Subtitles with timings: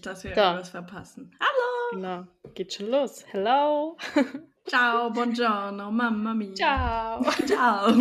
[0.00, 1.36] nicht, dass wir irgendwas verpassen.
[1.40, 1.90] Hallo!
[1.92, 2.26] Genau.
[2.54, 3.24] Geht schon los.
[3.30, 3.98] Hello.
[4.66, 6.54] Ciao, buongiorno, mamma mia.
[6.54, 7.22] Ciao.
[7.46, 7.92] Ciao.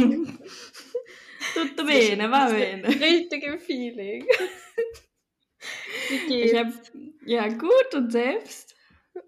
[1.53, 2.87] Tutto bene, va bene.
[2.87, 4.25] Richtige Feeling.
[6.09, 6.51] Wie geht's?
[6.51, 6.67] Ich hab,
[7.25, 8.75] ja, gut und selbst?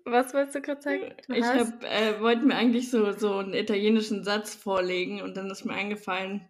[0.05, 1.13] Was wolltest du gerade sagen?
[1.27, 5.49] Du Ich hab, äh, wollte mir eigentlich so, so einen italienischen Satz vorlegen und dann
[5.49, 6.47] ist mir eingefallen,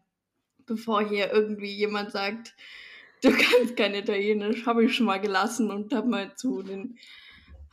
[0.65, 2.53] bevor hier irgendwie jemand sagt,
[3.21, 6.97] du kannst kein Italienisch, habe ich schon mal gelassen und habe mal zu den,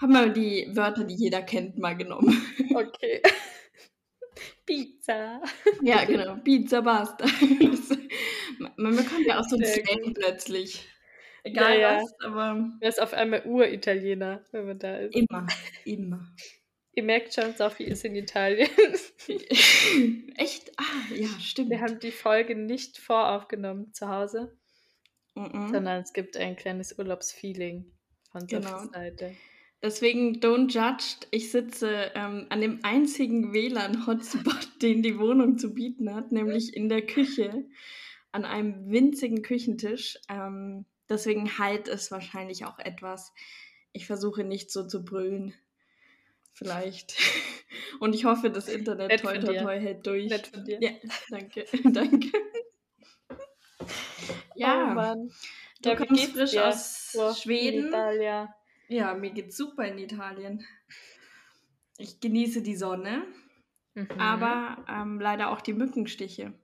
[0.01, 2.41] habe mal die Wörter, die jeder kennt, mal genommen.
[2.75, 3.23] Okay.
[4.67, 5.41] Pizza.
[5.83, 7.25] ja, genau, Pizza, basta.
[8.77, 10.87] Man, bekommt ja auch so ein Slang plötzlich.
[11.45, 12.03] Egal Ja, ja.
[12.03, 15.15] was, aber Er ist auf einmal Uritaliener, wenn man da ist.
[15.15, 15.47] immer,
[15.85, 16.35] immer.
[16.93, 18.69] Ihr merkt schon, Sophie ist in Italien.
[20.37, 20.73] Echt?
[20.77, 21.71] Ah, ja, stimmt.
[21.71, 24.59] Wir haben die Folge nicht voraufgenommen zu Hause,
[25.39, 25.69] Mhm.
[25.73, 27.93] sondern es gibt ein kleines Urlaubsfeeling
[28.31, 28.69] von Genau.
[28.69, 29.35] Sophies Seite.
[29.83, 31.27] Deswegen don't judge.
[31.31, 36.89] Ich sitze ähm, an dem einzigen WLAN-Hotspot, den die Wohnung zu bieten hat, nämlich in
[36.89, 37.65] der Küche,
[38.33, 40.19] an einem winzigen Küchentisch.
[40.29, 43.33] Ähm, deswegen halt es wahrscheinlich auch etwas.
[43.93, 45.55] Ich versuche nicht so zu brüllen.
[46.53, 47.17] Vielleicht.
[48.01, 50.29] Und ich hoffe, das Internet Nett toi toi toi hält durch.
[50.29, 50.79] Nett von dir.
[50.81, 50.91] Ja,
[51.31, 52.33] danke, danke.
[54.59, 55.31] Ja, Oh Mann.
[55.83, 56.69] du Ja, kommst frisch dir?
[56.69, 57.95] aus So, Schweden.
[58.89, 60.65] Ja, mir geht's super in Italien.
[61.99, 63.27] Ich genieße die Sonne,
[63.95, 64.19] Mhm.
[64.19, 66.55] aber ähm, leider auch die Mückenstiche.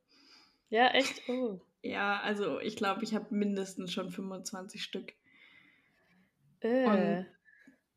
[0.69, 1.23] Ja, echt?
[1.27, 1.61] Oh.
[1.83, 5.15] Ja, also ich glaube, ich habe mindestens schon 25 Stück.
[6.61, 7.25] Äh.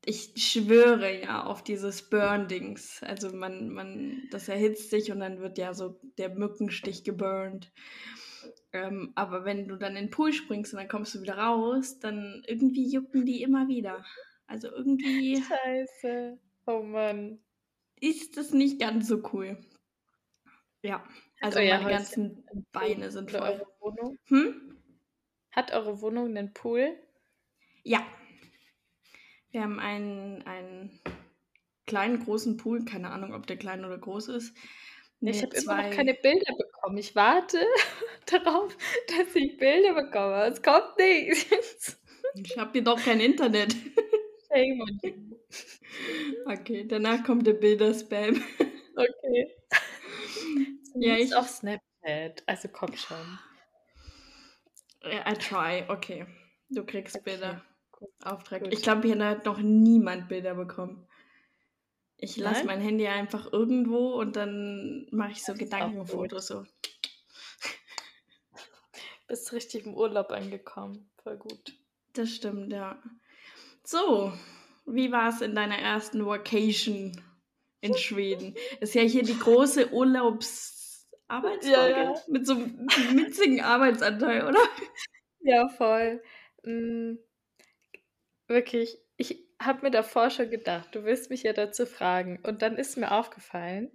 [0.06, 3.04] Ich schwöre ja auf dieses Burn-Dings.
[3.04, 7.72] Also man, man, das erhitzt sich und dann wird ja so der Mückenstich geburnt.
[8.74, 12.00] Ähm, aber wenn du dann in den Pool springst und dann kommst du wieder raus,
[12.00, 14.06] dann irgendwie jucken die immer wieder.
[14.46, 16.40] Also irgendwie Scheiße.
[16.66, 17.40] Oh Mann.
[18.00, 19.58] ist das nicht ganz so cool.
[20.82, 21.04] Ja,
[21.42, 22.66] also meine Häuschen ganzen?
[22.72, 23.42] Beine sind voll.
[23.42, 24.18] eure Wohnung?
[24.26, 24.78] Hm?
[25.52, 26.98] Hat eure Wohnung einen Pool?
[27.84, 28.06] Ja.
[29.52, 31.00] Wir haben einen, einen
[31.86, 32.86] kleinen, großen Pool.
[32.86, 34.56] Keine Ahnung, ob der klein oder groß ist.
[35.22, 36.54] ich habe immer noch keine Bilder
[36.88, 36.98] bekommen.
[36.98, 37.60] Ich warte
[38.26, 38.76] darauf,
[39.08, 40.46] dass ich Bilder bekomme.
[40.46, 42.00] Es kommt nichts.
[42.36, 43.76] Ich habe hier doch kein Internet.
[46.46, 48.42] Okay, danach kommt der Bilder-Spam.
[48.96, 49.48] Okay.
[50.96, 52.42] Ja, ich- auf Snapchat.
[52.48, 53.38] Also komm schon.
[55.04, 56.26] I try, okay.
[56.70, 57.64] Du kriegst Okay, Bilder.
[57.92, 58.64] gut, Auftrag.
[58.64, 58.74] gut.
[58.74, 61.08] Ich glaube, hier hat noch niemand Bilder bekommen.
[62.20, 66.48] Ich lasse mein Handy einfach irgendwo und dann mache ich so Gedankenfotos.
[66.48, 66.66] So.
[69.28, 71.10] Bist richtig im Urlaub angekommen.
[71.22, 71.74] Voll gut.
[72.14, 73.00] Das stimmt, ja.
[73.84, 74.34] So,
[74.88, 77.12] wie war es in deiner ersten Vacation
[77.82, 78.56] in Schweden?
[78.80, 82.16] Ist ja hier die große Urlaubsarbeitsfolge Ja, ja.
[82.28, 84.62] mit so einem witzigen Arbeitsanteil, oder?
[85.42, 86.24] Ja, voll.
[86.64, 87.18] Mm,
[88.48, 92.40] wirklich, ich habe mir davor schon gedacht, du willst mich ja dazu fragen.
[92.44, 93.92] Und dann ist mir aufgefallen,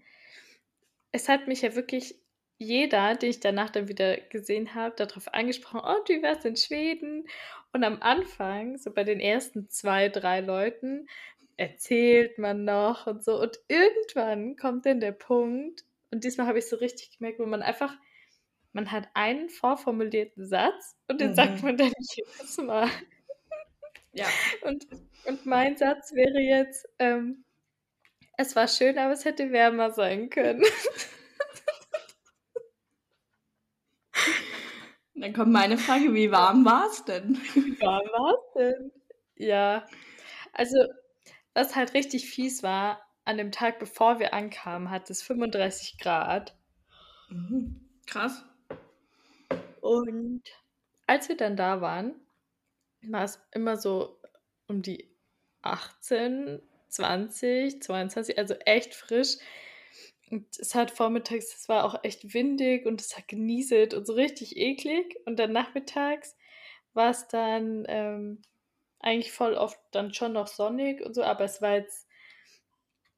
[1.13, 2.17] es hat mich ja wirklich
[2.59, 7.27] jeder, den ich danach dann wieder gesehen habe, darauf angesprochen, oh, du wärst in Schweden.
[7.73, 11.09] Und am Anfang, so bei den ersten zwei, drei Leuten,
[11.57, 13.41] erzählt man noch und so.
[13.41, 17.63] Und irgendwann kommt dann der Punkt, und diesmal habe ich so richtig gemerkt, wo man
[17.63, 17.95] einfach,
[18.73, 21.35] man hat einen vorformulierten Satz und den Mhm.
[21.35, 22.89] sagt man dann jedes Mal.
[24.13, 24.27] Ja.
[24.63, 24.87] Und,
[25.27, 27.45] und mein Satz wäre jetzt, ähm,
[28.37, 30.63] es war schön, aber es hätte wärmer sein können.
[35.15, 37.37] Dann kommt meine Frage, wie warm war es denn?
[37.81, 38.91] war was denn?
[39.37, 39.87] Ja,
[40.53, 40.77] also
[41.55, 46.57] was halt richtig fies war, an dem Tag, bevor wir ankamen, hat es 35 Grad.
[47.29, 47.89] Mhm.
[48.07, 48.45] Krass.
[49.81, 50.43] Und
[51.07, 52.15] als wir dann da waren,
[53.09, 54.21] war es immer so
[54.69, 55.09] um die
[55.63, 59.37] 18, 20, 22, also echt frisch.
[60.31, 64.15] Und es hat vormittags, es war auch echt windig und es hat genieselt und so
[64.15, 65.17] richtig eklig.
[65.27, 66.37] Und dann nachmittags
[66.95, 68.41] war es dann ähm,
[69.01, 72.07] eigentlich voll oft dann schon noch sonnig und so, aber es war jetzt,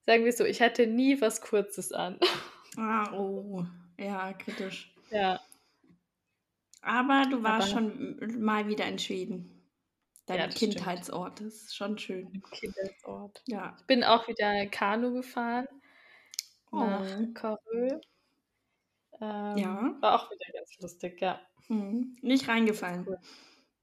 [0.07, 2.19] sagen wir so, ich hatte nie was Kurzes an.
[2.77, 3.65] Ah, oh.
[3.97, 4.93] Ja, kritisch.
[5.13, 5.41] ja,
[6.83, 9.54] Aber du warst Aber- schon mal wieder in Schweden.
[10.29, 10.49] Dein Ja.
[10.49, 11.41] Kindheitsort.
[11.43, 12.31] Ist schon schön.
[12.33, 13.43] im Kindesort.
[13.47, 13.77] Ja.
[13.87, 15.67] bin auch wieder Kanu gefahren
[16.71, 17.27] nach Oh.
[17.35, 18.01] Korö.
[19.21, 19.97] Ähm, Ja.
[20.01, 21.41] War auch wieder ganz lustig, ja.
[21.69, 22.17] Mhm.
[22.23, 23.07] Nicht reingefallen.
[23.07, 23.19] Cool.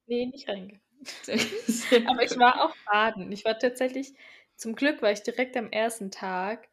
[0.08, 0.82] Nee, nicht reingefallen.
[2.10, 3.32] Aber ich war auch baden.
[3.32, 4.14] Ich war tatsächlich,
[4.56, 6.68] zum Glück war ich direkt am ersten Tag.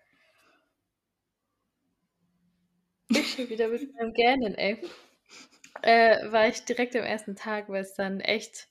[3.11, 4.82] Ich schon wieder mit meinem Gähnen, ey.
[5.82, 8.69] Äh, war ich direkt am ersten Tag, weil es dann echt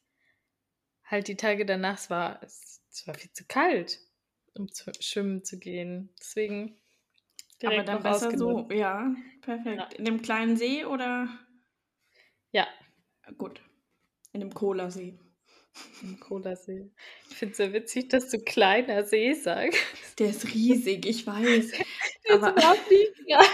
[1.08, 4.00] halt die Tage danach es war, es, es war viel zu kalt,
[4.56, 6.14] um zu schwimmen zu gehen.
[6.20, 6.78] Deswegen
[7.64, 9.16] Aber dann besser so, ja, Ja.
[9.42, 9.94] perfekt.
[9.96, 11.28] In dem kleinen See oder?
[12.52, 12.68] Ja,
[13.38, 13.62] Gut.
[14.32, 15.20] In dem Cola-See.
[16.02, 16.92] im Cola-See.
[17.30, 19.80] Ich finde es so witzig, dass du kleiner See sagst.
[20.20, 21.72] Der ist riesig, ich weiß.
[22.28, 23.46] Der ist Aber überhaupt nicht klein.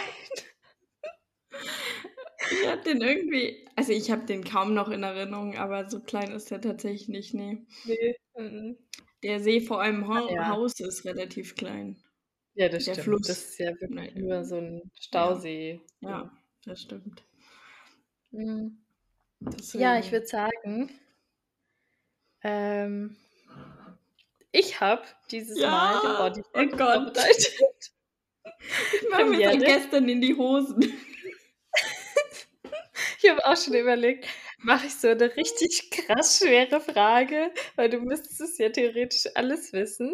[2.64, 6.32] Ich habe den irgendwie, also ich habe den kaum noch in Erinnerung, aber so klein
[6.32, 7.66] ist der tatsächlich nicht, nee.
[7.86, 8.16] Nee.
[8.38, 8.78] mhm.
[9.24, 10.48] Der See vor einem Ah, ha ja.
[10.50, 11.98] Haus ist relativ klein.
[12.56, 13.06] Ja, das Der stimmt.
[13.06, 13.28] Fluss.
[13.28, 14.14] Das ist ja wirklich Nein.
[14.16, 15.82] nur so ein Ja, Stausee.
[16.02, 16.32] ja,
[16.66, 17.24] das stimmt.
[18.32, 18.78] Mhm.
[19.74, 20.92] Ja, ich würde sagen,
[22.44, 23.16] ähm,
[24.52, 26.78] ich habe dieses Mal den Ja, oh Gott.
[26.78, 27.54] vorbereitet.
[29.02, 30.94] Ich mache mir seit gestern in die Hosen.
[33.24, 34.28] Ich habe auch schon überlegt,
[34.58, 39.72] mache ich so eine richtig krass schwere Frage, weil du müsstest es ja theoretisch alles
[39.72, 40.14] wissen,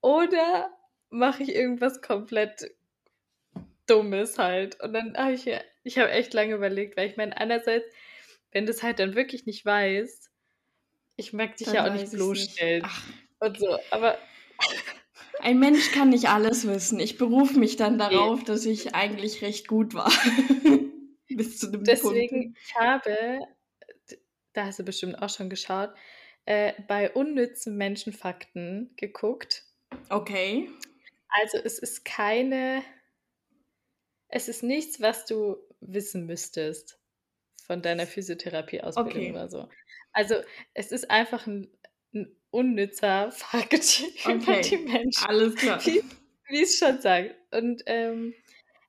[0.00, 0.70] oder
[1.10, 2.70] mache ich irgendwas komplett
[3.86, 4.80] Dummes halt.
[4.80, 5.50] Und dann habe ich
[5.84, 7.86] ich habe echt lange überlegt, weil ich meine, einerseits,
[8.52, 10.30] wenn du es halt dann wirklich nicht weißt,
[11.16, 12.86] ich mag dich Dann ja auch nicht bloßstellen
[13.40, 14.18] und so, aber
[15.40, 16.98] ein Mensch kann nicht alles wissen.
[16.98, 20.10] Ich berufe mich dann darauf, dass ich eigentlich recht gut war.
[21.38, 21.88] Bis zu dem Punkt.
[21.88, 23.40] Deswegen, ich habe,
[24.52, 25.90] da hast du bestimmt auch schon geschaut,
[26.44, 29.64] äh, bei unnützen Menschenfakten geguckt.
[30.10, 30.68] Okay.
[31.28, 32.82] Also es ist keine,
[34.28, 36.98] es ist nichts, was du wissen müsstest
[37.66, 39.30] von deiner Physiotherapie-Ausbildung Okay.
[39.30, 39.68] oder so.
[40.12, 40.36] Also
[40.74, 41.68] es ist einfach ein,
[42.14, 44.78] ein unnützer Fakt über die Okay.
[44.78, 45.84] Menschen, Alles klar.
[45.86, 46.02] wie,
[46.48, 47.34] wie es schon sagt.
[47.52, 48.34] Und ähm,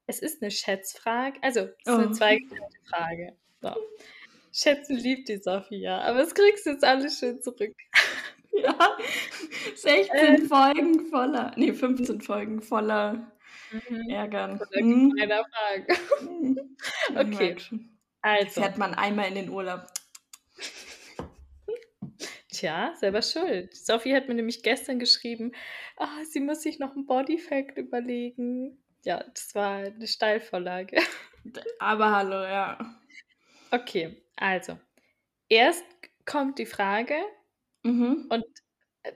[0.09, 2.11] es ist eine Schätzfrage, also es ist eine Oh.
[2.11, 3.37] zweigeteilte Frage.
[3.61, 3.75] So.
[4.51, 7.75] Schätzen liebt die Sophia, aber das kriegst du jetzt alles schön zurück.
[8.51, 8.97] Ja.
[9.75, 13.31] 16 Äh, Folgen voller, nee, 15 Folgen voller
[13.71, 14.09] mhm.
[14.09, 14.55] Ärgern.
[14.55, 15.11] Oder Hm.
[15.11, 15.85] gemeiner Fragen.
[16.19, 16.75] Hm.
[17.09, 17.55] Ich Okay,
[18.21, 18.61] also.
[18.61, 19.81] Fährt man einmal in den Urlaub.
[22.51, 23.75] Tja, selber schuld.
[23.75, 25.51] Sophie hat mir nämlich gestern geschrieben,
[25.97, 28.83] ah, sie muss sich noch ein Bodyfact überlegen.
[29.09, 31.01] Ja, das war eine Steilvorlage.
[31.79, 32.77] Aber hallo, ja.
[33.71, 34.77] Okay, also.
[35.49, 35.83] Erst
[36.27, 37.15] kommt die Frage
[37.81, 38.27] Mhm.
[38.29, 38.45] und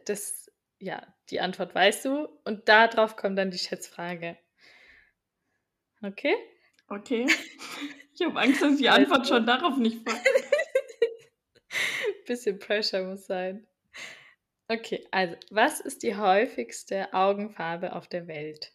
[0.05, 4.35] das, ja, die Antwort weißt du und darauf kommt dann die Schätzfrage.
[6.01, 6.37] Okay?
[6.87, 7.27] Okay.
[8.15, 10.27] Ich habe Angst, dass die Antwort schon darauf nicht folgt.
[12.25, 13.67] bisschen Pressure muss sein.
[14.69, 18.73] Okay, also, was ist die häufigste Augenfarbe auf der Welt?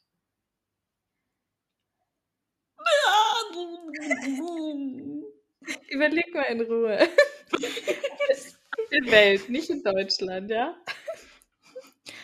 [5.91, 7.09] Überleg mal in Ruhe.
[8.91, 10.77] Der Welt, nicht in Deutschland, ja?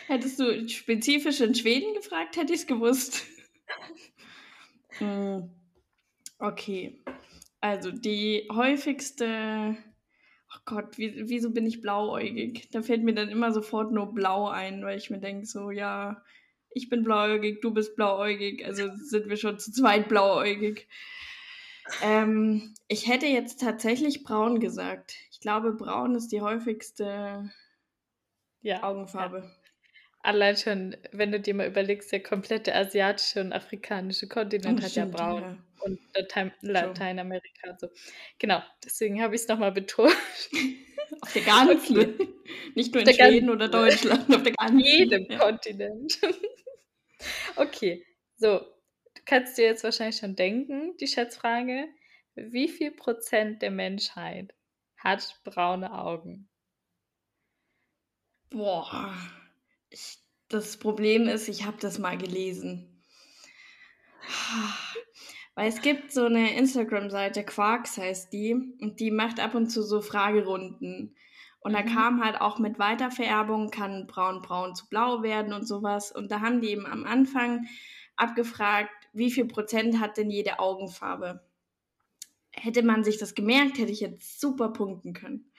[0.07, 3.25] Hättest du spezifisch in Schweden gefragt, hätte ich es gewusst.
[4.97, 5.49] Hm.
[6.39, 7.03] Okay.
[7.61, 9.77] Also die häufigste.
[10.53, 12.69] Oh Gott, wie, wieso bin ich blauäugig?
[12.71, 16.23] Da fällt mir dann immer sofort nur blau ein, weil ich mir denke, so, ja,
[16.75, 20.87] ich bin blauäugig, du bist blauäugig, also sind wir schon zu zweit blauäugig.
[22.03, 25.15] Ähm, ich hätte jetzt tatsächlich braun gesagt.
[25.31, 27.51] Ich glaube, braun ist die häufigste
[28.61, 28.83] Ja, ja.
[28.83, 29.51] Augenfarbe.
[30.21, 34.95] Allein schon, wenn du dir mal überlegst, der komplette asiatische und afrikanische Kontinent Oh, hat
[34.95, 35.41] ja stimmt, braun.
[35.41, 35.57] ja.
[35.81, 36.71] Und Latein, True.
[36.71, 37.89] Lateinamerika so.
[38.39, 40.15] Genau, deswegen habe ich es nochmal betont.
[41.21, 42.27] Auf der ganzen, Okay,
[42.75, 44.79] nicht nur in Schweden oder Deutschland, auf der ganzen.
[44.79, 45.37] jedem Ja.
[45.37, 46.19] Kontinent.
[47.55, 48.05] Okay,
[48.37, 51.87] so, du kannst dir jetzt wahrscheinlich schon denken, die Schätzfrage,
[52.35, 54.53] wie viel Prozent der Menschheit
[54.97, 56.49] hat braune Augen?
[58.49, 59.13] Boah,
[59.89, 60.17] ich,
[60.49, 63.03] das Problem ist, ich habe das mal gelesen.
[65.55, 69.83] Weil es gibt so eine Instagram-Seite, Quarks heißt die, und die macht ab und zu
[69.83, 71.15] so Fragerunden.
[71.65, 71.83] Und da Mhm.
[71.83, 76.11] kam halt auch mit Weitervererbung, kann braun-braun zu blau werden und sowas.
[76.11, 77.67] Und da haben die eben am Anfang
[78.15, 81.45] abgefragt, wie viel Prozent hat denn jede Augenfarbe?
[82.53, 85.51] Hätte man sich das gemerkt, hätte ich jetzt super punkten können.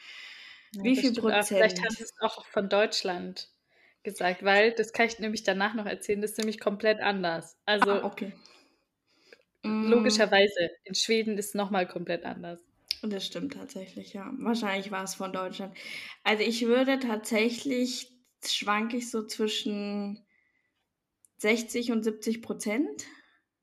[0.71, 1.97] Ja, Wie viel stimmt, aber vielleicht Prozent?
[1.97, 3.51] sie es auch von Deutschland
[4.03, 7.59] gesagt, weil das kann ich nämlich danach noch erzählen, das ist nämlich komplett anders.
[7.81, 8.33] Ah, Also okay.
[9.65, 12.61] Mm, logischerweise, in Schweden ist es nochmal komplett anders.
[13.11, 14.33] Das stimmt tatsächlich, ja.
[14.39, 15.77] Wahrscheinlich war es von Deutschland.
[16.25, 18.11] Also ich würde tatsächlich,
[18.45, 20.25] schwanke ich so zwischen
[21.39, 23.05] 60 und 70 Prozent.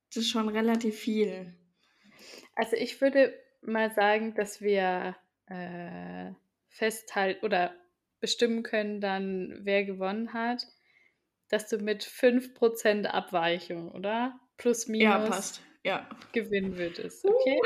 [0.10, 1.54] Das ist schon relativ viel.
[2.56, 5.16] Also ich würde mal sagen, dass wir
[5.48, 6.32] äh,
[6.70, 7.76] festhalten oder
[8.20, 10.66] bestimmen können dann, wer gewonnen hat,
[11.50, 14.40] dass du mit 5% Abweichung, oder?
[14.58, 15.62] Plus minus Ja, passt.
[15.84, 16.08] Ja.
[16.32, 17.26] gewinnen würdest.
[17.26, 17.60] Okay?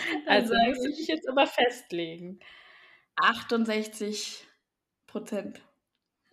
[0.26, 2.40] also sag muss ich mich jetzt aber festlegen.
[3.16, 4.46] 68
[5.06, 5.62] Prozent.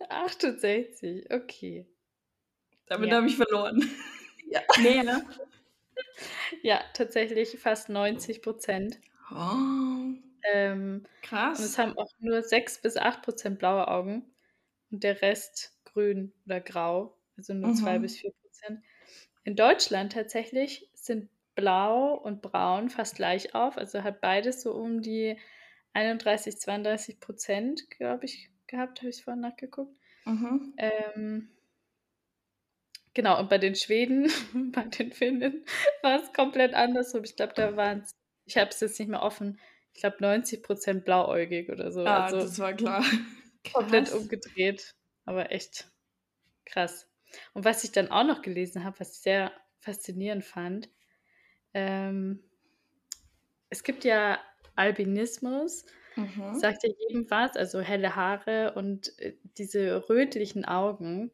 [0.08, 1.86] 68, okay.
[2.86, 3.16] Damit Ja.
[3.16, 3.80] habe ich verloren.
[4.46, 4.60] Ja.
[4.76, 5.22] Mehr.
[6.62, 8.98] Ja, tatsächlich fast 90 Prozent.
[9.30, 11.06] Oh, Ähm,
[11.56, 11.78] und es krass.
[11.78, 14.34] haben auch nur 6 bis 8 Prozent blaue Augen
[14.90, 18.02] und der Rest grün oder grau, also nur 2 Mhm.
[18.02, 18.80] bis 4 Prozent.
[19.44, 25.02] In Deutschland tatsächlich sind blau und braun fast gleich auf, also hat beides so um
[25.02, 25.38] die
[25.92, 29.96] 31, 32 Prozent, glaube ich, gehabt, habe ich vorhin nachgeguckt.
[30.24, 30.74] Mhm.
[30.76, 31.48] Ähm,
[33.14, 34.30] genau, und bei den Schweden,
[34.72, 35.64] bei den Finnen
[36.02, 37.24] war es komplett andersrum.
[37.24, 38.10] Ich glaube, da waren es,
[38.44, 39.60] ich habe es jetzt nicht mehr offen,
[39.92, 42.04] ich glaube 90 Prozent blauäugig oder so.
[42.04, 43.04] Ah, also das war klar.
[43.72, 44.14] komplett Krass.
[44.14, 44.94] umgedreht,
[45.24, 45.88] aber echt
[46.64, 47.08] krass.
[47.52, 50.88] Und was ich dann auch noch gelesen habe, was ich sehr faszinierend fand,
[51.74, 52.40] ähm,
[53.70, 54.38] es gibt ja
[54.76, 56.60] Albinismus, Mhm.
[56.60, 61.32] sagt ja jedem was, also helle Haare und äh, diese rötlichen Augen.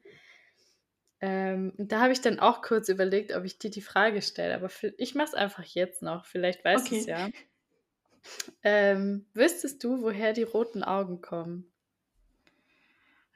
[1.22, 4.54] Ähm, und da habe ich dann auch kurz überlegt, ob ich dir die Frage stelle,
[4.54, 7.06] aber ich mache es einfach jetzt noch, vielleicht weißt du es Okay.
[7.06, 7.30] ja.
[8.62, 11.70] Ähm, wüsstest du, woher die roten Augen kommen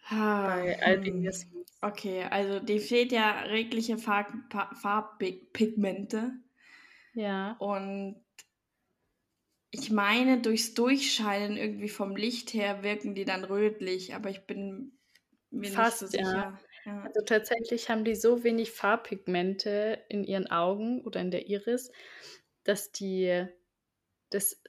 [0.09, 0.83] Ah, bei hm.
[0.83, 1.83] Albinismus?
[1.83, 4.33] Okay, also dir fehlt ja regliche Farb
[4.81, 6.41] Farbpigmente
[7.15, 7.59] Ja.
[7.59, 8.25] und
[9.71, 14.99] ich meine, durchs Durchscheinen irgendwie vom Licht her wirken die dann rötlich, aber ich bin
[15.51, 16.23] mir Fast, nicht so ja.
[16.25, 16.61] sicher.
[16.85, 17.15] Ja.
[17.15, 21.93] Also tatsächlich haben die so wenig Farbpigmente in ihren Augen oder in der Iris,
[22.65, 23.47] dass die
[24.31, 24.63] das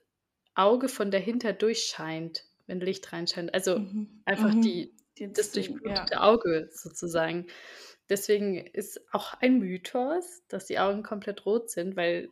[0.55, 3.53] Auge von dahinter durchscheint, wenn Licht reinscheint.
[3.53, 4.23] Also Mhm.
[4.25, 4.61] einfach Mhm.
[4.61, 6.21] die, das durchblutete ja.
[6.21, 7.47] Auge sozusagen.
[8.09, 12.29] Deswegen ist auch ein Mythos, dass die Augen komplett rot sind, weil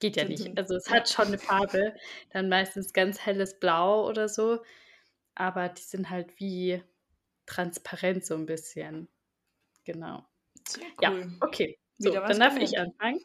[0.00, 0.42] geht ja nicht.
[0.42, 1.94] sind- Also es hat schon eine Farbe,
[2.32, 4.62] dann meistens ganz helles Blau oder so,
[5.34, 6.82] aber die sind halt wie
[7.46, 9.08] transparent so ein bisschen.
[9.84, 10.24] Genau.
[10.68, 11.32] Sehr Ja, cool.
[11.40, 11.78] okay.
[11.98, 13.20] So, dann darf ich anfangen.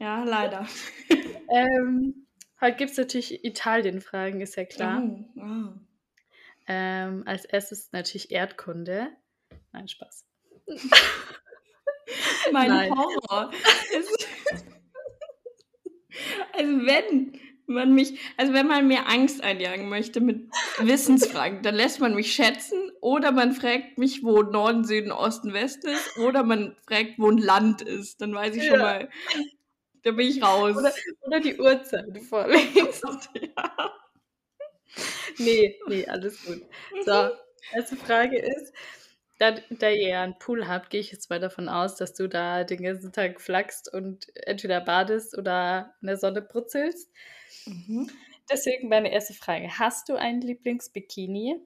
[0.00, 0.66] Ja, leider.
[1.50, 2.26] Ähm,
[2.60, 5.02] heute gibt es natürlich Italien-Fragen, ist ja klar.
[5.02, 5.72] Oh, wow.
[6.66, 9.08] Ähm, als erstes natürlich Erdkunde.
[9.72, 10.26] Nein, Spaß.
[12.52, 12.96] Mein Nein.
[12.96, 13.50] Horror.
[16.56, 17.32] also wenn
[17.66, 20.48] man mich, also wenn man mir Angst einjagen möchte mit
[20.78, 25.88] Wissensfragen, dann lässt man mich schätzen oder man fragt mich, wo Norden, Süden, Osten, Westen
[25.88, 28.20] ist oder man fragt, wo ein Land ist.
[28.22, 28.82] Dann weiß ich schon Ja.
[28.82, 29.08] mal,
[30.02, 30.76] da bin ich raus.
[30.76, 33.18] Oder, oder die Uhrzeit vorlesen.
[33.56, 33.92] ja.
[35.38, 36.62] Nee, nee, alles gut.
[37.04, 37.30] So,
[37.74, 38.72] erste Frage ist,
[39.38, 42.28] da, da ihr ja einen Pool habt, gehe ich jetzt mal davon aus, dass du
[42.28, 47.10] da den ganzen Tag flachst und entweder badest oder in der Sonne brutzelst.
[47.66, 48.08] Mhm.
[48.50, 49.78] Deswegen meine erste Frage.
[49.78, 51.60] Hast du einen Lieblingsbikini?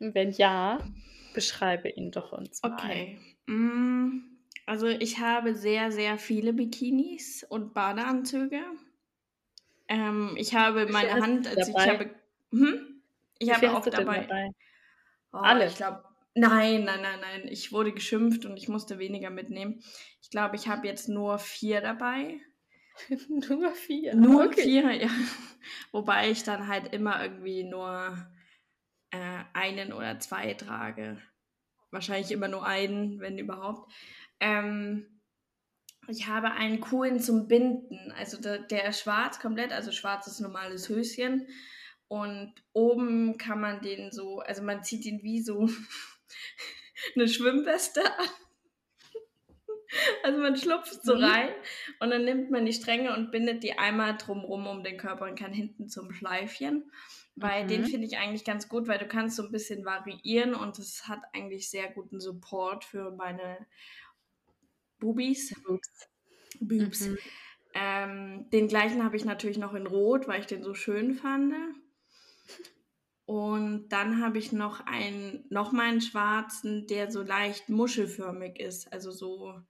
[0.00, 0.92] Und wenn ja,
[1.32, 3.00] beschreibe ihn doch uns mal.
[3.04, 3.18] Okay.
[3.46, 8.62] Mm, Also ich habe sehr, sehr viele Bikinis und Badeanzüge.
[9.88, 11.86] Ähm, ich habe meine Hand, also ich dabei?
[11.86, 12.14] habe,
[12.50, 13.02] hm?
[13.38, 14.28] ich Wie habe auch dabei.
[14.28, 14.50] dabei?
[15.32, 15.66] Oh, Alle?
[15.66, 16.02] Ich glaube,
[16.34, 17.48] nein, nein, nein, nein.
[17.48, 19.82] Ich wurde geschimpft und ich musste weniger mitnehmen.
[20.22, 22.40] Ich glaube, ich habe jetzt nur vier dabei.
[23.28, 24.14] Nur vier.
[24.14, 24.62] Nur okay.
[24.62, 25.10] vier, ja.
[25.90, 28.16] Wobei ich dann halt immer irgendwie nur
[29.10, 31.20] äh, einen oder zwei trage.
[31.90, 33.92] Wahrscheinlich immer nur einen, wenn überhaupt.
[34.38, 35.20] Ähm,
[36.08, 38.12] ich habe einen coolen zum Binden.
[38.12, 41.46] Also der, der ist schwarz komplett, also schwarzes normales Höschen.
[42.08, 45.68] Und oben kann man den so, also man zieht ihn wie so
[47.14, 48.28] eine Schwimmweste an.
[50.24, 51.20] Also man schlupft so Mhm.
[51.20, 51.50] rein
[52.00, 55.38] und dann nimmt man die Stränge und bindet die einmal drumrum um den Körper und
[55.38, 56.90] kann hinten zum Schleifchen.
[57.36, 57.90] Weil den Mhm.
[57.90, 61.20] finde ich eigentlich ganz gut, weil du kannst so ein bisschen variieren und es hat
[61.32, 63.66] eigentlich sehr guten Support für meine
[64.98, 65.54] Bubis.
[66.60, 67.08] Boobs.
[67.08, 67.18] Mhm.
[67.74, 71.54] Ähm, den gleichen habe ich natürlich noch in Rot, weil ich den so schön fand.
[73.26, 78.92] Und dann habe ich noch einen, noch mal einen schwarzen, der so leicht muschelförmig ist.
[78.92, 79.60] Also so,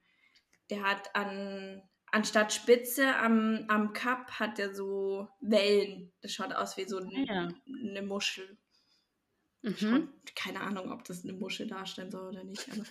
[0.69, 1.81] der hat an,
[2.11, 6.11] anstatt Spitze am, am Cup hat er so Wellen.
[6.21, 7.49] Das schaut aus wie so ein, Ja.
[7.67, 8.57] eine Muschel.
[9.61, 9.75] Mhm.
[9.77, 12.69] Schon, keine Ahnung, ob das eine Muschel darstellen soll oder nicht.
[12.69, 12.83] Aber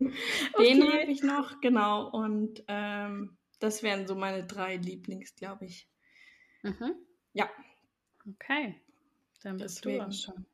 [0.58, 1.02] Den Okay.
[1.02, 2.08] habe ich noch, genau.
[2.10, 5.88] Und ähm, das wären so meine drei Lieblings, glaube ich.
[6.62, 6.94] Mhm.
[7.32, 7.48] Ja.
[8.34, 8.80] Okay.
[9.42, 10.04] Dann bist du Deswegen.
[10.04, 10.46] auch schon.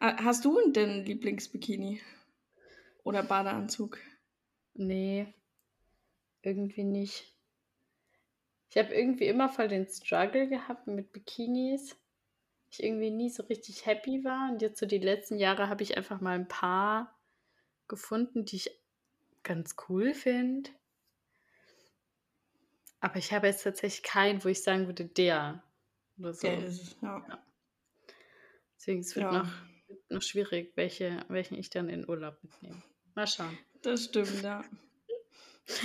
[0.00, 2.00] Ah, Hast du denn Lieblingsbikini?
[3.04, 3.98] Oder Badeanzug?
[4.74, 5.32] Nee,
[6.42, 7.34] irgendwie nicht.
[8.70, 11.96] Ich habe irgendwie immer voll den Struggle gehabt mit Bikinis.
[12.70, 14.52] Ich irgendwie nie so richtig happy war.
[14.52, 17.18] Und jetzt so die letzten Jahre habe ich einfach mal ein paar
[17.88, 18.70] gefunden, die ich
[19.42, 20.70] ganz cool finde.
[23.00, 25.62] Aber ich habe jetzt tatsächlich keinen, wo ich sagen würde, der
[26.18, 26.46] oder so.
[26.46, 27.44] Der ist es, ja.
[28.76, 29.42] Deswegen es wird Ja.
[29.42, 29.52] noch,
[30.10, 32.82] noch schwierig, welche, welchen ich dann in Urlaub mitnehme.
[33.14, 33.58] Mal schauen.
[33.82, 34.64] Das stimmt, ja.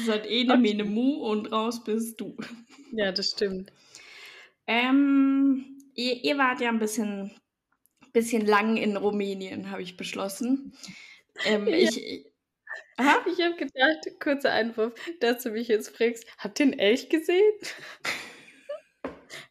[0.08, 0.58] Halt eh Okay.
[0.58, 2.38] Mene Mu und raus bist du.
[2.92, 3.72] Ja, das stimmt.
[4.68, 7.32] Ähm, ihr, ihr wart ja ein bisschen,
[8.14, 10.74] bisschen lang in Rumänien, habe ich beschlossen.
[11.46, 11.76] Ähm, Ja.
[11.76, 12.26] ich, ich,
[12.98, 13.26] Aha.
[13.28, 17.54] Ich habe gedacht, kurzer Einwurf, dass du mich jetzt fragst, habt ihr einen Elch gesehen?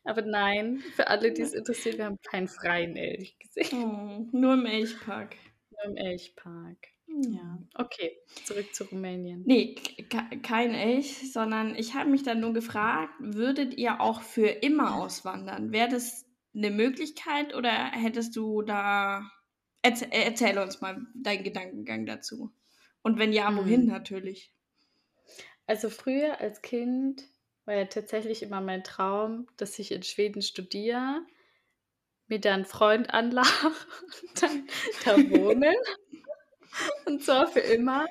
[0.04, 3.84] Aber nein, für alle, die es interessiert, wir haben keinen freien Elch gesehen.
[4.32, 5.36] Oh, nur im Elchpark.
[5.70, 6.78] Nur im Elchpark.
[7.06, 7.58] Ja.
[7.74, 9.42] Okay, zurück zu Rumänien.
[9.46, 14.46] Nee, ke- kein Elch, sondern ich habe mich dann nur gefragt, würdet ihr auch für
[14.48, 15.72] immer auswandern?
[15.72, 19.30] Wäre das eine Möglichkeit oder hättest du da.
[19.82, 22.52] Erzähl, erzähl uns mal deinen Gedankengang dazu.
[23.02, 23.86] Und wenn ja, wohin Hm.
[23.88, 24.52] natürlich?
[25.66, 27.22] Also früher als Kind
[27.64, 31.20] war ja tatsächlich immer mein Traum, dass ich in Schweden studiere,
[32.26, 33.68] mir dann einen Freund anlache
[34.22, 34.68] und dann
[35.04, 35.72] da wohne.
[37.06, 38.06] und zwar für immer.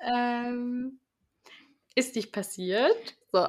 [0.00, 1.00] Ähm,
[1.94, 3.16] ist nicht passiert.
[3.32, 3.48] So.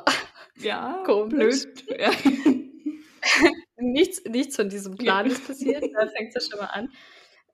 [0.58, 1.64] Ja, Komisch.
[1.64, 2.00] blöd.
[2.00, 2.12] Ja.
[3.78, 5.84] nichts, nichts von diesem Plan ist passiert.
[5.94, 6.94] Da fängt es ja schon mal an.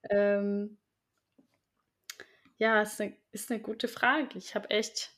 [0.09, 0.77] Ähm,
[2.57, 4.37] ja, ist eine, ist eine gute Frage.
[4.37, 5.11] Ich habe echt,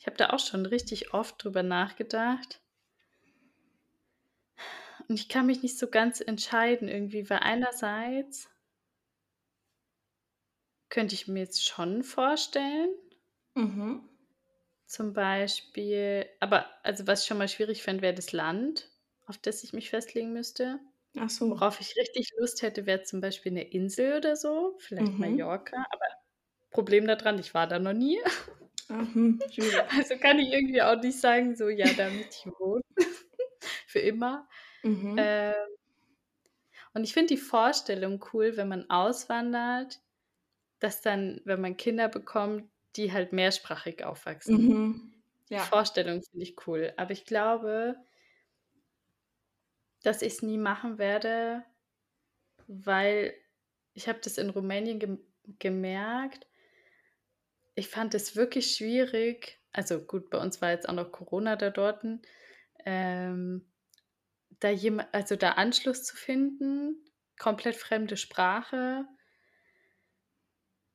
[0.00, 2.60] ich habe da auch schon richtig oft drüber nachgedacht.
[5.08, 8.48] Und ich kann mich nicht so ganz entscheiden irgendwie, weil einerseits
[10.90, 12.90] könnte ich mir jetzt schon vorstellen,
[13.56, 14.10] Mhm.
[14.86, 18.90] zum Beispiel, aber also was ich schon mal schwierig fände, wäre das Land,
[19.26, 20.80] auf das ich mich festlegen müsste.
[21.18, 21.46] Ach so.
[21.48, 25.18] Worauf ich richtig Lust hätte, wäre zum Beispiel eine Insel oder so, vielleicht Mhm.
[25.18, 25.76] Mallorca.
[25.90, 26.06] Aber
[26.70, 28.20] Problem daran, ich war da noch nie.
[28.90, 29.84] Hm, schwierig.
[29.96, 32.82] Also kann ich irgendwie auch nicht sagen, so ja, da möchte ich wohnen.
[33.86, 34.48] Für immer.
[34.84, 35.40] Mhm.
[35.46, 35.54] Ähm,
[36.94, 40.00] und ich finde die Vorstellung cool, wenn man auswandert,
[40.80, 44.68] dass dann, wenn man Kinder bekommt, die halt mehrsprachig aufwachsen.
[44.68, 45.12] Mhm.
[45.54, 45.60] Die Ja.
[45.60, 46.94] Vorstellung finde ich cool.
[46.96, 47.96] Aber ich glaube,
[50.02, 51.64] dass ich es nie machen werde,
[52.66, 53.34] weil
[53.94, 55.20] ich habe das in Rumänien gem
[55.58, 56.46] gemerkt.
[57.80, 59.58] Ich fand es wirklich schwierig.
[59.72, 62.04] Also gut, bei uns war jetzt auch noch Corona da dort.
[62.84, 63.72] Ähm,
[64.60, 67.04] da jemand, also da Anschluss zu finden,
[67.38, 69.06] komplett fremde Sprache,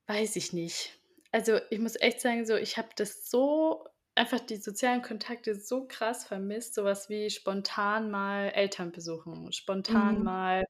[0.08, 1.00] weiß ich nicht.
[1.32, 5.86] Also ich muss echt sagen, so ich habe das so einfach die sozialen Kontakte so
[5.88, 10.24] krass vermisst, sowas wie spontan mal Eltern besuchen, spontan Mhm.
[10.24, 10.64] mal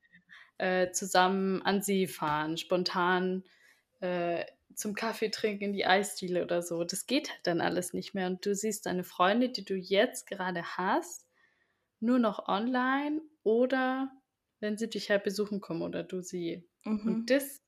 [0.58, 3.44] äh, zusammen an See fahren, spontan
[4.02, 6.84] äh, zum Kaffee trinken in die Eisdiele oder so.
[6.84, 8.28] Das geht halt dann alles nicht mehr.
[8.28, 11.28] Und du siehst deine Freunde, die du jetzt gerade hast,
[12.00, 14.12] nur noch online oder
[14.62, 16.68] wenn sie dich halt besuchen kommen oder du sie.
[16.86, 17.12] Mhm.
[17.12, 17.62] Und das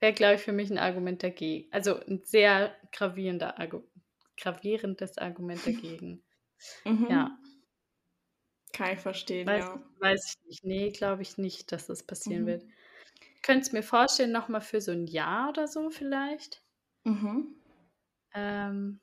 [0.00, 1.68] wäre, glaube ich, für mich ein Argument dagegen.
[1.72, 3.82] Also ein sehr gravierender Argu
[4.36, 6.24] gravierendes Argument dagegen.
[6.84, 7.06] Mhm.
[7.08, 7.38] Ja,
[8.72, 9.82] Kann ich verstehen, weiß, ja.
[10.00, 10.64] weiß ich nicht.
[10.64, 12.46] Nee, glaube ich nicht, dass das passieren Mhm.
[12.46, 12.64] wird.
[13.44, 16.64] Könntest mir vorstellen, nochmal für so ein Jahr oder so vielleicht.
[17.04, 17.54] Mhm.
[18.34, 19.00] Ähm,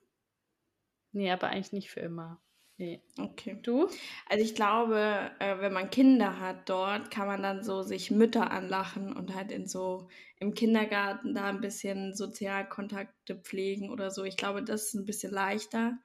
[1.11, 2.41] nee, aber eigentlich nicht für immer.
[2.77, 3.03] Nee.
[3.19, 3.59] Okay.
[3.61, 3.87] Du?
[4.27, 8.49] Also ich glaube, äh, wenn man Kinder hat dort, kann man dann so sich Mütter
[8.49, 10.07] anlachen und halt in so
[10.39, 14.23] im Kindergarten da ein bisschen Sozialkontakte pflegen oder so.
[14.23, 15.99] Ich glaube, das ist ein bisschen leichter.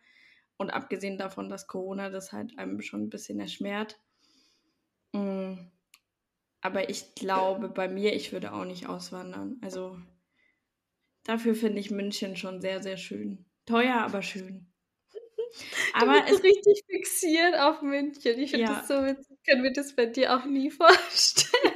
[0.58, 3.98] Und abgesehen davon, dass Corona das halt einem schon ein bisschen erschwert.
[5.14, 5.70] Mm.
[6.66, 9.60] Aber ich glaube, bei mir, ich würde auch nicht auswandern.
[9.62, 9.96] Also
[11.22, 13.46] dafür finde ich München schon sehr, sehr schön.
[13.66, 14.66] Teuer, aber schön.
[16.00, 18.40] Du Aber bist es, richtig fixiert auf München.
[18.40, 19.38] Ich finde ja, das so witzig.
[19.46, 21.74] Können wir das bei dir auch nie vorstellen?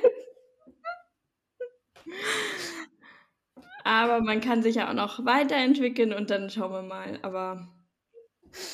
[3.84, 7.20] aber man kann sich ja auch noch weiterentwickeln und dann schauen wir mal.
[7.22, 7.68] Aber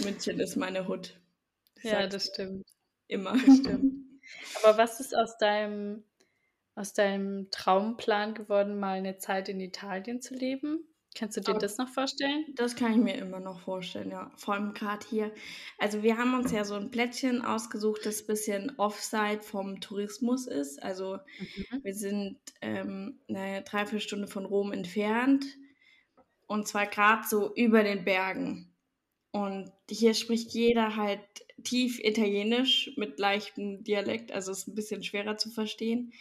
[0.02, 1.20] München ist meine Hut.
[1.82, 2.66] Ja, das stimmt.
[3.06, 3.32] Immer.
[3.32, 4.05] Das stimmt.
[4.62, 6.04] Aber was ist aus deinem,
[6.74, 10.86] aus deinem Traumplan geworden, mal eine Zeit in Italien zu leben?
[11.16, 12.44] Kannst du dir Aber das noch vorstellen?
[12.54, 14.30] Das kann ich mir immer noch vorstellen, ja.
[14.36, 15.32] Vor allem gerade hier.
[15.78, 20.46] Also wir haben uns ja so ein Plättchen ausgesucht, das ein bisschen offside vom Tourismus
[20.46, 20.82] ist.
[20.82, 21.84] Also mhm.
[21.84, 25.46] wir sind ähm, eine Dreiviertelstunde von Rom entfernt.
[26.46, 28.75] Und zwar gerade so über den Bergen.
[29.30, 31.20] Und hier spricht jeder halt
[31.62, 36.12] tief Italienisch mit leichtem Dialekt, also ist ein bisschen schwerer zu verstehen.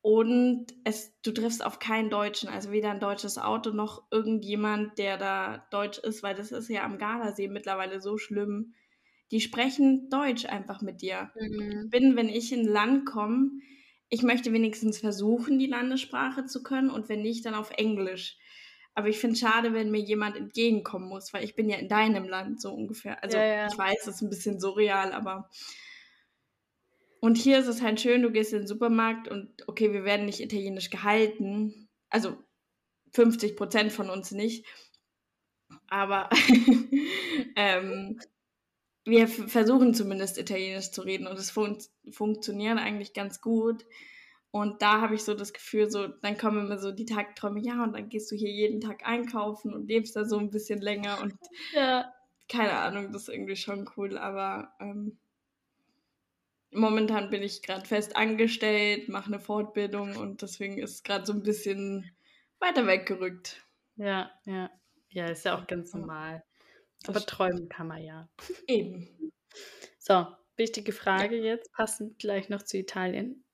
[0.00, 5.18] Und es, du triffst auf keinen Deutschen, also weder ein deutsches Auto noch irgendjemand, der
[5.18, 8.74] da deutsch ist, weil das ist ja am Gardasee mittlerweile so schlimm.
[9.30, 11.30] Die sprechen Deutsch einfach mit dir.
[11.38, 11.82] Mhm.
[11.84, 13.50] Ich bin, wenn ich in ein Land komme,
[14.08, 18.38] ich möchte wenigstens versuchen, die Landessprache zu können und wenn nicht, dann auf Englisch.
[18.94, 21.88] Aber ich finde es schade, wenn mir jemand entgegenkommen muss, weil ich bin ja in
[21.88, 23.22] deinem Land so ungefähr.
[23.22, 23.66] Also ja, ja.
[23.66, 25.48] ich weiß, es ist ein bisschen surreal, aber
[27.20, 30.26] und hier ist es halt schön, du gehst in den Supermarkt und okay, wir werden
[30.26, 31.88] nicht italienisch gehalten.
[32.10, 32.36] Also
[33.12, 34.66] 50 Prozent von uns nicht.
[35.88, 36.28] Aber
[37.56, 38.20] ähm,
[39.04, 41.78] wir versuchen zumindest italienisch zu reden und es fun
[42.10, 43.84] funktioniert eigentlich ganz gut.
[44.50, 47.82] Und da habe ich so das Gefühl, so, dann kommen immer so die Tagträume, ja,
[47.82, 51.20] und dann gehst du hier jeden Tag einkaufen und lebst da so ein bisschen länger
[51.20, 51.34] und
[51.74, 52.12] ja.
[52.48, 55.18] keine Ahnung, das ist irgendwie schon cool, aber ähm,
[56.70, 61.34] momentan bin ich gerade fest angestellt, mache eine Fortbildung und deswegen ist es gerade so
[61.34, 62.10] ein bisschen
[62.58, 63.64] weiter weggerückt.
[63.96, 64.70] Ja, ja.
[65.10, 66.44] Ja, ist ja auch ganz normal.
[67.06, 68.28] Aber träumen kann man ja.
[68.66, 69.08] Eben.
[69.98, 71.44] So, wichtige Frage ja.
[71.44, 73.44] jetzt, passend gleich noch zu Italien.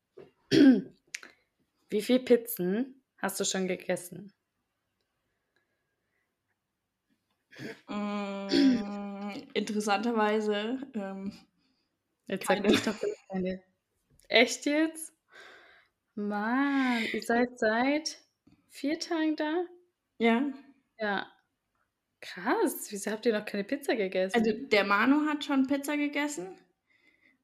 [1.91, 4.33] Wie viele Pizzen hast du schon gegessen?
[7.89, 11.33] Mm, interessanterweise ähm,
[12.27, 12.95] Jetzt sag nicht doch
[13.29, 13.63] keine.
[14.29, 15.13] Echt jetzt?
[16.15, 18.19] Mann, ihr seid seit
[18.71, 19.65] vier Tagen da?
[20.19, 20.53] Ja.
[20.99, 21.31] Ja.
[22.21, 24.37] Krass, wieso habt ihr noch keine Pizza gegessen?
[24.37, 26.59] Also der Manu hat schon Pizza gegessen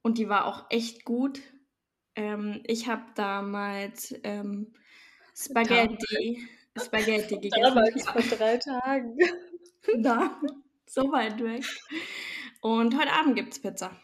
[0.02, 1.40] und die war auch echt gut.
[2.16, 4.72] Ähm, ich habe damals ähm,
[5.34, 6.46] Spaghetti,
[6.76, 7.62] Spaghetti gegessen.
[7.62, 9.18] Damals vor drei Tagen.
[10.02, 10.40] da,
[10.86, 11.64] so weit weg.
[12.60, 13.96] Und heute Abend gibt es Pizza.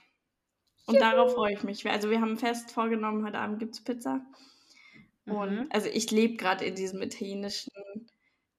[0.87, 1.05] Und Juhu.
[1.05, 1.88] darauf freue ich mich.
[1.88, 4.25] Also wir haben fest vorgenommen, heute Abend gibt es Pizza.
[5.27, 5.66] Und mhm.
[5.71, 7.73] also ich lebe gerade in diesem italienischen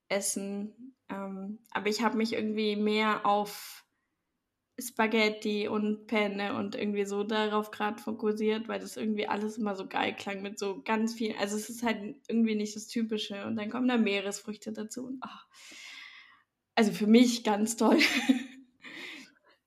[0.10, 0.94] Essen.
[1.10, 3.77] Ähm, aber ich habe mich irgendwie mehr auf
[4.80, 9.88] Spaghetti und Penne und irgendwie so darauf gerade fokussiert, weil das irgendwie alles immer so
[9.88, 11.38] geil klang mit so ganz vielen.
[11.40, 13.46] Also es ist halt irgendwie nicht das Typische.
[13.46, 15.08] Und dann kommen da Meeresfrüchte dazu.
[15.08, 15.30] Und, oh.
[16.76, 17.98] Also für mich ganz toll.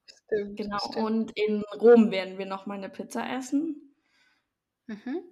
[0.04, 0.78] Stimmt, genau.
[0.78, 0.96] Stimmt.
[0.96, 3.96] Und in Rom werden wir noch mal eine Pizza essen.
[4.86, 5.22] Mhm.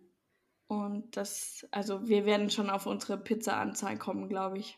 [0.67, 4.77] Und das, also wir werden schon auf unsere Pizza-Anzahl kommen, glaube ich.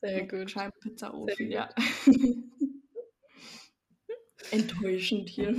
[0.00, 0.50] Sehr gut.
[0.50, 1.68] Scheibenpizza-Ofen, ja.
[4.50, 5.54] Enttäuschend hier.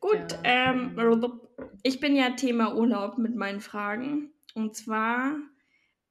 [0.00, 0.72] Gut, ja.
[0.72, 0.96] ähm,
[1.82, 4.32] ich bin ja Thema Urlaub mit meinen Fragen.
[4.54, 5.36] Und zwar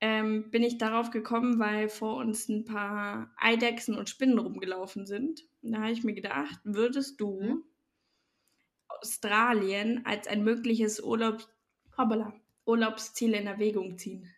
[0.02, 5.42] ähm, bin ich darauf gekommen, weil vor uns ein paar Eidechsen und Spinnen rumgelaufen sind.
[5.62, 7.64] Und da habe ich mir gedacht, würdest du mhm.
[8.88, 11.48] Australien als ein mögliches Urlaub,
[11.98, 12.34] hoppala,
[12.66, 14.30] Urlaubsziel in Erwägung ziehen?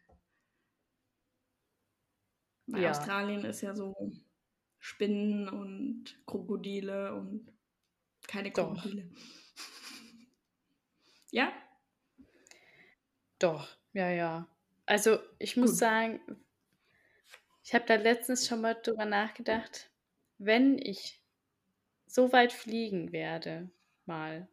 [2.68, 2.92] Weil ja.
[2.92, 3.94] Australien ist ja so
[4.82, 7.48] Spinnen und Krokodile und
[8.28, 9.04] keine Krokodile.
[9.04, 9.22] Doch.
[11.32, 11.54] ja?
[13.40, 14.48] Doch, ja, ja.
[14.86, 15.80] Also ich muss Gut.
[15.80, 16.20] sagen,
[17.64, 19.92] ich habe da letztens schon mal drüber nachgedacht,
[20.40, 21.22] wenn ich
[22.08, 23.70] so weit fliegen werde,
[24.06, 24.48] mal,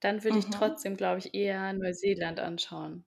[0.00, 0.52] dann würde ich mhm.
[0.52, 3.04] trotzdem, glaube ich, eher Neuseeland anschauen.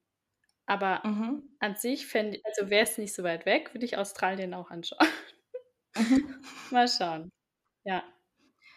[0.67, 1.43] Aber mhm.
[1.59, 5.07] an sich fände also wäre es nicht so weit weg, würde ich Australien auch anschauen.
[5.95, 6.43] Mhm.
[6.71, 7.31] Mal schauen.
[7.83, 8.03] Ja.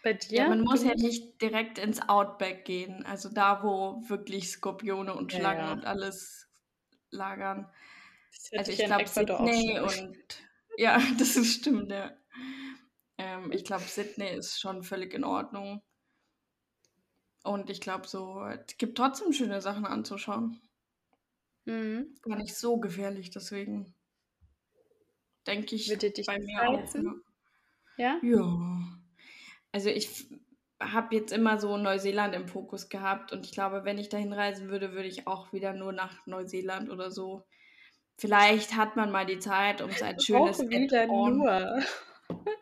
[0.03, 0.37] Bei dir?
[0.37, 5.33] Ja, man muss ja nicht direkt ins Outback gehen, also da, wo wirklich Skorpione und
[5.33, 5.71] Schlangen ja.
[5.73, 6.47] und alles
[7.11, 7.69] lagern.
[8.53, 10.17] Also ich glaube Sydney und
[10.77, 12.15] ja, das ist stimmt, ja.
[13.17, 15.81] Ähm, ich glaube Sydney ist schon völlig in Ordnung.
[17.43, 20.61] Und ich glaube so, es gibt trotzdem schöne Sachen anzuschauen.
[21.65, 22.15] Mhm.
[22.21, 23.93] Gar nicht so gefährlich, deswegen
[25.47, 26.93] denke ich Würde dich bei mir auch.
[26.93, 27.15] Ne?
[27.97, 28.19] Ja?
[28.21, 28.79] Ja.
[29.71, 30.27] Also ich
[30.79, 34.69] habe jetzt immer so Neuseeland im Fokus gehabt und ich glaube, wenn ich dahin reisen
[34.69, 37.45] würde, würde ich auch wieder nur nach Neuseeland oder so.
[38.17, 41.83] vielleicht hat man mal die Zeit, um sein schönes Auch wieder nur.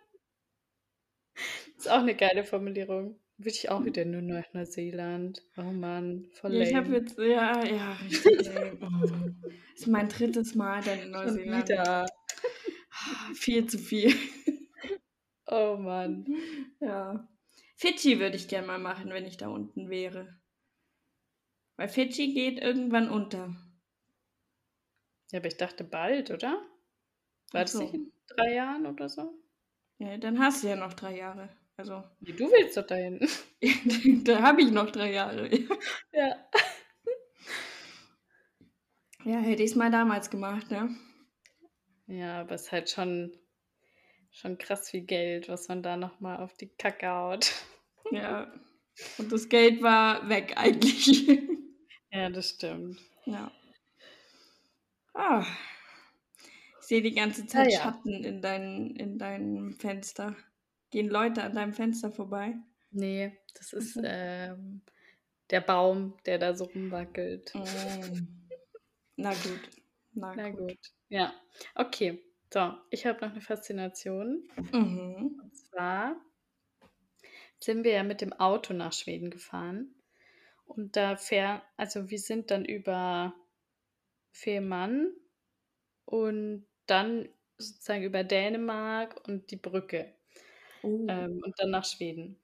[1.78, 3.20] Ist auch eine geile Formulierung.
[3.38, 5.44] Würde ich auch wieder nur nach Neuseeland.
[5.58, 8.50] Oh Mann, voll Ja, ich habe jetzt ja, ja, richtig.
[8.82, 8.90] Oh.
[9.74, 11.70] Das ist mein drittes Mal dann in Neuseeland.
[11.70, 12.08] wieder.
[13.34, 14.14] Viel zu viel.
[15.50, 16.26] Oh Mann.
[16.80, 17.28] Ja.
[17.76, 20.38] Fidschi würde ich gerne mal machen, wenn ich da unten wäre.
[21.78, 23.56] Weil Fidschi geht irgendwann unter.
[25.32, 26.62] Ja, aber ich dachte bald, oder?
[27.52, 29.34] War das nicht in drei Jahren oder so?
[30.00, 31.50] Ja, dann hast du ja noch drei Jahre.
[31.78, 33.28] Also, Nee, du willst doch dahin.
[34.26, 35.50] da habe ich noch drei Jahre.
[36.14, 36.38] Ja.
[39.26, 40.90] Ja, hätte ich es mal damals gemacht, ne?
[42.08, 43.38] Ja, aber es ist halt schon,
[44.32, 47.54] schon krass viel Geld, was man da nochmal auf die Kacke haut.
[48.12, 48.52] Ja.
[49.18, 51.20] Und das Geld war weg eigentlich.
[52.12, 53.00] Ja, das stimmt.
[53.26, 53.52] ja.
[55.14, 55.46] Ah.
[56.80, 57.80] Ich sehe die ganze Zeit ja.
[57.82, 60.36] Schatten in, dein, in deinem Fenster.
[60.92, 62.56] Gehen Leute an deinem Fenster vorbei?
[62.92, 64.82] Nee, das ist ähm,
[65.50, 67.54] der Baum, der da so rumwackelt.
[67.56, 68.28] Mm.
[69.18, 69.70] Na gut.
[70.14, 70.60] Na, Na gut.
[70.60, 70.94] gut.
[71.10, 71.34] Ja,
[71.76, 72.24] okay.
[72.54, 74.50] So, ich habe noch eine Faszination.
[74.72, 75.42] Mhm.
[75.42, 76.18] Und zwar
[77.60, 79.96] sind wir ja mit dem Auto nach Schweden gefahren.
[80.66, 83.34] Und da fähr, also wir sind dann über
[84.32, 85.14] Fehmarn
[86.06, 90.16] und dann sozusagen über Dänemark und die Brücke
[90.84, 91.08] Oh.
[91.08, 92.40] ähm, und dann nach Schweden.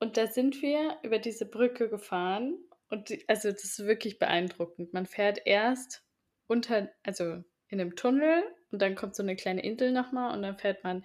[0.00, 4.92] Und da sind wir über diese Brücke gefahren und die, also das ist wirklich beeindruckend.
[4.92, 6.04] Man fährt erst
[6.46, 10.58] unter, also in einem Tunnel und dann kommt so eine kleine Insel nochmal und dann
[10.58, 11.04] fährt man,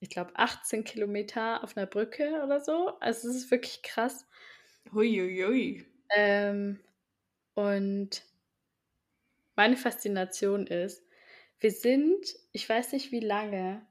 [0.00, 2.98] ich glaube, 18 Kilometer auf einer Brücke oder so.
[3.00, 4.26] Also es ist wirklich krass.
[4.92, 5.84] Huiuiui.
[6.14, 6.78] Ähm,
[7.54, 8.22] und
[9.56, 11.04] meine Faszination ist,
[11.58, 13.84] wir sind, ich weiß nicht wie lange,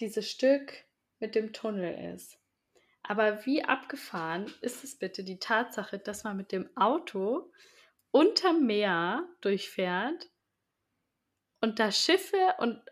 [0.00, 0.74] dieses Stück
[1.18, 2.38] mit dem Tunnel ist.
[3.02, 7.50] Aber wie abgefahren ist es bitte die Tatsache, dass man mit dem Auto
[8.10, 10.28] unterm Meer durchfährt
[11.62, 12.82] und da Schiffe und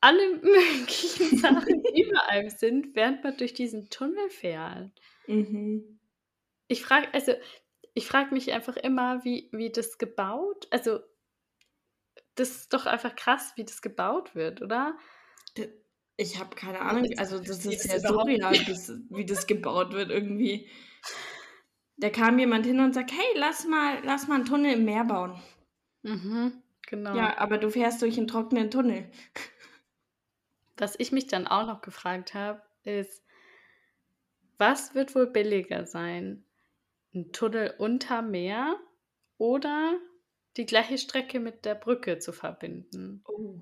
[0.00, 4.90] alle möglichen Sachen über einem sind, während man durch diesen Tunnel fährt.
[5.26, 5.98] Mhm.
[6.68, 7.32] Ich frage, also
[7.94, 11.00] ich frage mich einfach immer, wie, wie das gebaut, also
[12.34, 14.98] das ist doch einfach krass, wie das gebaut wird, oder?
[16.18, 17.04] Ich habe keine Ahnung.
[17.10, 18.52] Das Also das ist ja surreal,
[19.10, 20.68] wie das gebaut wird irgendwie.
[21.98, 25.04] Da kam jemand hin und sagt, hey, lass mal, lass mal einen Tunnel im Meer
[25.04, 25.42] bauen.
[26.02, 27.14] Mhm, genau.
[27.14, 29.10] Ja, aber du fährst durch einen trockenen Tunnel.
[30.76, 33.24] Was ich mich dann auch noch gefragt habe, ist,
[34.58, 36.44] was wird wohl billiger sein?
[37.14, 38.78] Ein Tunnel unter Meer
[39.38, 39.98] oder
[40.56, 43.22] die gleiche Strecke mit der Brücke zu verbinden?
[43.26, 43.60] Oh.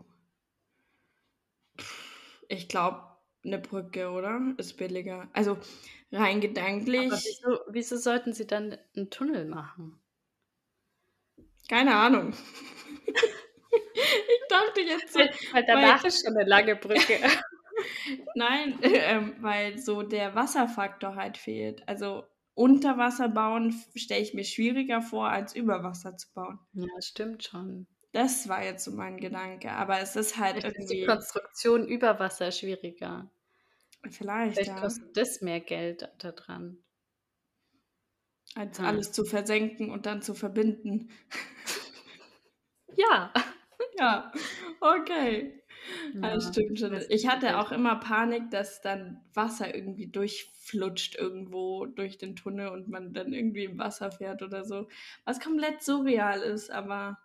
[2.48, 3.02] Ich glaube,
[3.44, 4.54] eine Brücke, oder?
[4.56, 5.28] Ist billiger.
[5.32, 5.58] Also
[6.12, 10.00] rein gedanklich, wieso, wieso sollten sie dann einen Tunnel machen?
[11.68, 12.34] Keine Ahnung.
[13.06, 17.18] ich dachte jetzt so, Weil, weil danach ist schon eine lange Brücke.
[18.34, 21.86] nein, ähm, weil so der Wasserfaktor halt fehlt.
[21.88, 22.24] Also
[22.54, 26.58] unter Wasser bauen stelle ich mir schwieriger vor, als über Wasser zu bauen.
[26.72, 27.86] ja, stimmt schon.
[28.12, 29.72] Das war jetzt so mein Gedanke.
[29.72, 33.30] Aber es ist halt Vielleicht ist die irgendwie, Konstruktion über Wasser schwieriger.
[34.10, 36.78] vielleicht, Vielleicht ja, kostet das mehr Geld da dran.
[38.54, 38.84] als Hm.
[38.86, 41.10] alles zu versenken und dann zu verbinden.
[42.96, 43.32] Ja.
[43.98, 44.32] Ja,
[44.80, 45.62] okay.
[46.14, 46.98] Ja, Das stimmt schon.
[47.10, 52.88] Ich hatte auch immer Panik, dass dann Wasser irgendwie durchflutscht irgendwo durch den Tunnel und
[52.88, 54.88] man dann irgendwie im Wasser fährt oder so.
[55.24, 57.18] Was komplett surreal ist, aber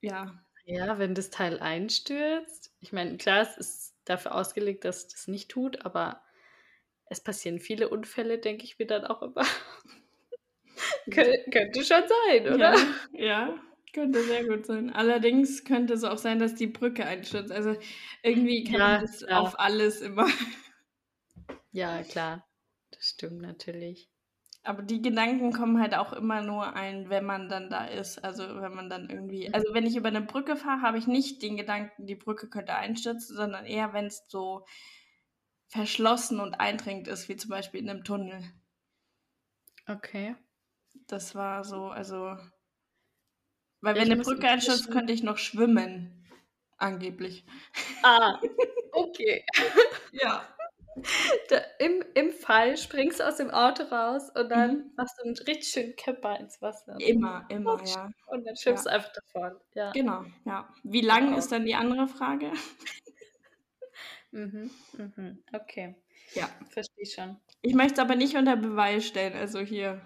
[0.00, 0.32] ja.
[0.64, 2.72] Ja, wenn das Teil einstürzt.
[2.80, 6.22] Ich meine, klar, es ist dafür ausgelegt, dass es das nicht tut, aber
[7.06, 9.44] es passieren viele Unfälle, denke ich mir dann auch immer.
[11.10, 12.74] Kö könnte schon sein, oder?
[12.74, 12.74] Ja,
[13.12, 13.62] ja,
[13.92, 14.90] könnte sehr gut sein.
[14.90, 17.52] Allerdings könnte es auch sein, dass die Brücke einstürzt.
[17.52, 17.76] Also
[18.22, 19.42] irgendwie kann Ja, man das klar.
[19.42, 20.26] auf alles immer.
[21.72, 22.46] Ja, klar.
[22.92, 24.08] Das stimmt natürlich.
[24.64, 28.22] Aber die Gedanken kommen halt auch immer nur ein, wenn man dann da ist.
[28.24, 31.42] Also wenn man dann irgendwie, also wenn ich über eine Brücke fahre, habe ich nicht
[31.42, 34.64] den Gedanken, die Brücke könnte einstürzen, sondern eher, wenn es so
[35.66, 38.44] verschlossen und eindringend ist, wie zum Beispiel in einem Tunnel.
[39.88, 40.34] Okay.
[41.06, 42.36] Das war so, also,
[43.82, 46.24] weil wenn ich eine Brücke einstürzt, könnte ich noch schwimmen.
[46.78, 47.44] Angeblich.
[48.02, 48.40] Ah,
[48.92, 49.44] okay.
[50.12, 50.48] Ja.
[51.48, 54.92] Da, im, Im Fall springst du aus dem Auto raus und dann Mhm.
[54.96, 56.96] machst du einen richtig schönen Kipper ins Wasser.
[57.00, 57.94] Immer, immer, Rutsch.
[57.94, 58.10] ja.
[58.26, 58.90] Und dann schwimmst Ja.
[58.92, 59.60] du einfach davon.
[59.74, 59.90] Ja.
[59.92, 60.68] Genau, ja.
[60.82, 61.38] Wie lang Genau.
[61.38, 62.52] ist dann die andere Frage?
[64.32, 65.42] Mhm, mhm.
[65.52, 65.94] Okay,
[66.34, 66.48] Ja.
[66.70, 67.36] verstehe schon.
[67.60, 70.00] Ich möchte es aber nicht unter Beweis stellen, also hier.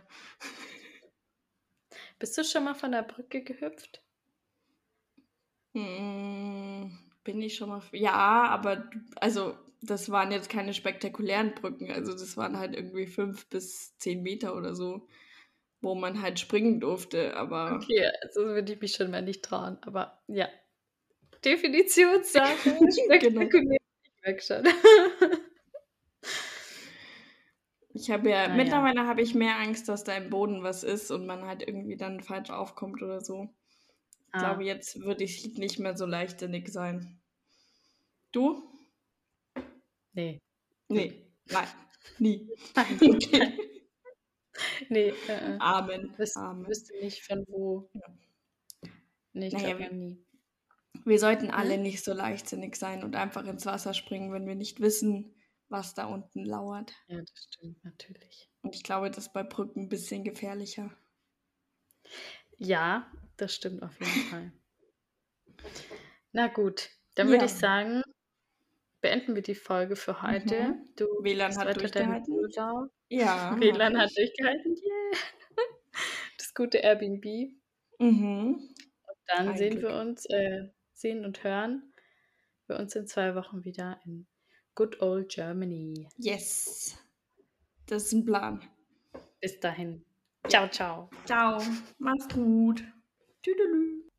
[2.18, 4.02] Bist du schon mal von der Brücke gehüpft?
[5.74, 6.90] Hm,
[7.24, 7.82] bin ich schon mal.
[7.92, 11.90] Ja, aber also das waren jetzt keine spektakulären Brücken.
[11.90, 15.06] Also das waren halt irgendwie fünf bis zehn Meter oder so,
[15.80, 17.36] wo man halt springen durfte.
[17.36, 19.78] Aber Okay, also würde ich mich schon mal nicht trauen.
[19.82, 20.48] Aber ja,
[21.44, 22.70] Definitionssache.
[23.20, 23.42] Genau.
[23.42, 23.78] Spektakulär.
[24.04, 24.64] Ich merke schon.
[27.96, 28.54] ich habe ja, Ah, ja.
[28.56, 31.96] mittlerweile habe ich mehr Angst, dass da im Boden was ist und man halt irgendwie
[31.96, 33.48] dann falsch aufkommt oder so.
[34.28, 34.38] Ich Ah.
[34.40, 37.20] glaube, jetzt würde ich nicht mehr so leichtsinnig sein.
[38.32, 38.62] Du?
[40.12, 40.40] Nee.
[40.88, 41.68] Nee, nein,
[42.18, 42.48] nie.
[42.76, 42.98] Nein.
[43.16, 43.58] Okay.
[44.88, 45.58] Nee, äh, äh.
[45.60, 46.14] Amen.
[46.18, 46.66] Wüs Amen.
[46.66, 47.90] wüsste nicht von wo.
[47.92, 48.00] Ja.
[49.32, 50.24] Nee, ich Naja, glaube nie.
[51.04, 54.80] Wir sollten alle nicht so leichtsinnig sein und einfach ins Wasser springen, wenn wir nicht
[54.80, 55.34] wissen,
[55.68, 56.92] was da unten lauert.
[57.08, 58.48] Ja, das stimmt natürlich.
[58.62, 60.90] Und ich glaube, das ist bei Brücken ein bisschen gefährlicher.
[62.58, 64.52] Ja, das stimmt auf jeden Fall.
[66.32, 67.58] Na gut, dann würde ich Ja.
[67.58, 68.02] sagen,
[69.00, 70.62] beenden wir die Folge für heute.
[70.74, 70.88] Mhm.
[70.96, 72.32] Du WLAN hat durchgehalten.
[72.34, 72.90] Urlaub.
[73.08, 73.56] Ja.
[73.60, 74.74] WLAN hat durchgehalten.
[74.76, 75.20] Yeah.
[76.38, 77.24] Das gute Airbnb.
[77.98, 78.74] Mhm.
[79.26, 79.90] Dann Ein sehen Glück.
[79.92, 81.92] wir uns, äh, sehen und hören
[82.66, 84.26] wir uns in zwei Wochen wieder in
[84.76, 86.06] Good Old Germany.
[86.18, 86.98] Yes.
[87.86, 88.60] Das ist ein Plan.
[89.40, 90.04] Bis dahin.
[90.48, 91.08] Ciao, ciao.
[91.24, 91.62] Ciao.
[91.98, 92.84] Mach's gut.
[93.42, 93.95] Tüdelü.